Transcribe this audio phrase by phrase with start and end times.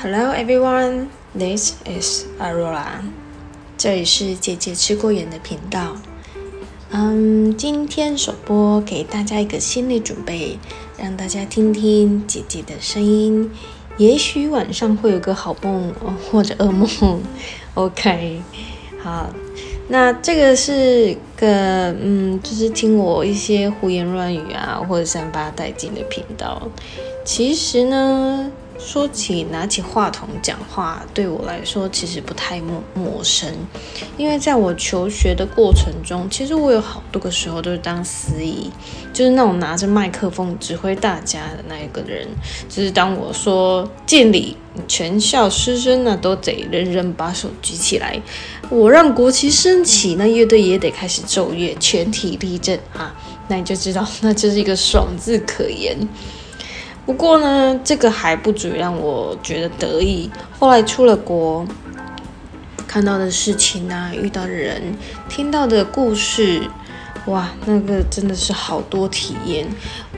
[0.00, 3.02] Hello everyone, this is Aurora。
[3.76, 5.96] 这里是姐姐吃过盐的频道。
[6.90, 10.56] 嗯，今天首播给大家一个心理准备，
[10.96, 13.50] 让大家听听姐姐的声音。
[13.96, 15.92] 也许晚上会有个好梦
[16.30, 17.20] 或者噩梦。
[17.74, 18.40] OK，
[19.02, 19.28] 好，
[19.88, 26.68] 那这个是个嗯，就是听我一些胡言乱语啊，或者散发殆尽的频道。
[27.24, 28.52] 其实呢。
[28.78, 33.52] 说起拿起话筒讲话，对我来说其实不太陌陌生，
[34.16, 38.70] 因为在我求学的过程中，其实我有好多个时候都是当司仪，
[39.12, 42.26] 就是那种拿着麦克风指挥大家的那一个人。
[42.68, 48.20] 就是当我说敬礼，全校师生呢都得人人把手举起来，
[48.70, 53.14] 我让国旗升起，那乐队也得开始奏乐，全体立正啊，
[53.48, 55.98] 那你就知道，那就是一个爽字可言。
[57.08, 60.30] 不过呢，这个还不足以让我觉得得意。
[60.58, 61.66] 后来出了国，
[62.86, 64.94] 看到的事情啊，遇到的人，
[65.26, 66.68] 听到的故事，
[67.24, 69.66] 哇，那个真的是好多体验，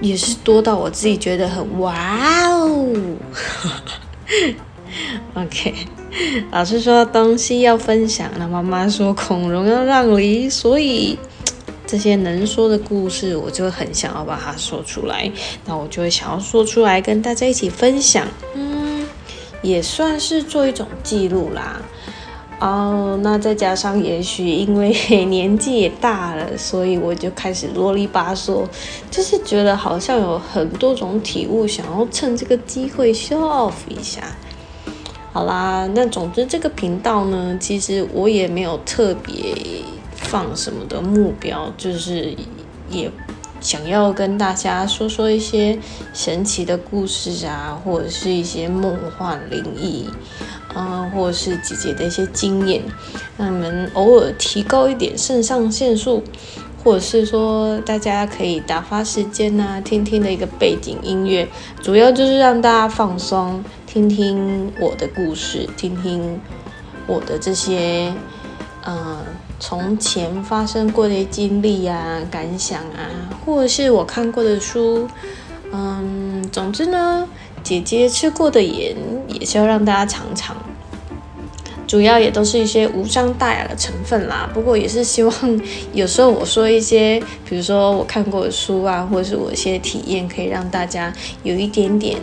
[0.00, 2.90] 也是多到我自己觉得很哇哦。
[5.36, 5.74] OK，
[6.50, 11.18] 老师说东西要分享，那妈妈说孔融要让梨，所以。
[11.88, 15.32] 这些能说的故事，我就很想要把它说出来，
[15.64, 19.06] 那我就会想要说出来跟大家一起分享，嗯，
[19.62, 21.80] 也算是做一种记录啦。
[22.60, 24.92] 哦，那再加上也许因为
[25.24, 28.66] 年纪也大了，所以我就开始啰里吧嗦，
[29.10, 34.36] 就是觉得好像有很多种体悟，想要趁这个机会 show off 一下。
[35.32, 39.54] 好啦，那总之这个频道呢，其实我也没有特别。
[40.22, 42.34] 放什么的目标，就是
[42.90, 43.10] 也
[43.60, 45.78] 想要跟大家说说一些
[46.12, 50.08] 神奇的故事啊，或者是一些梦幻灵异，
[50.74, 52.82] 嗯，或者是姐姐的一些经验，
[53.36, 56.22] 让你们偶尔提高一点肾上腺素，
[56.84, 61.48] 或者是说大家可以打发时间呐，听听的一个背景音乐，
[61.82, 66.38] 主要就是让大家放松，听听我的故事，听听
[67.08, 68.12] 我的这些，
[68.88, 69.18] 嗯。
[69.60, 73.10] 从前发生过的经历啊、感想啊，
[73.44, 75.08] 或者是我看过的书，
[75.72, 77.28] 嗯，总之呢，
[77.64, 78.94] 姐姐吃过的盐
[79.26, 80.56] 也是要让大家尝尝。
[81.88, 84.48] 主要也都是一些无伤大雅的成分啦。
[84.54, 85.34] 不过也是希望
[85.92, 91.12] 有时候我说一些，比如说我看过的书啊，或者是我一些体验，可以让大家
[91.42, 92.16] 有一点点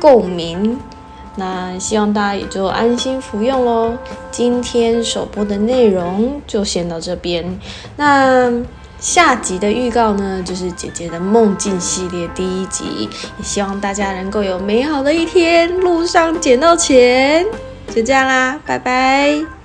[0.00, 0.78] 共鸣。
[1.38, 3.96] 那希望大家也就安心服用喽。
[4.30, 7.58] 今天首播的内容就先到这边。
[7.96, 8.52] 那
[8.98, 13.08] 下集的预告呢，就是姐姐的梦境系列第一集。
[13.38, 17.46] 也希望大家能够有美好的一天，路上捡到钱。
[17.94, 19.57] 就这样啦，拜拜。